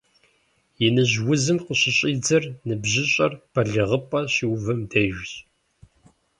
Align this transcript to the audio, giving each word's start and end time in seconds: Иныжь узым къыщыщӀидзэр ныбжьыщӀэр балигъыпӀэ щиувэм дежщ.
Иныжь 0.85 1.15
узым 1.31 1.57
къыщыщӀидзэр 1.65 2.43
ныбжьыщӀэр 2.67 3.33
балигъыпӀэ 3.53 4.21
щиувэм 4.33 4.81
дежщ. 4.89 5.31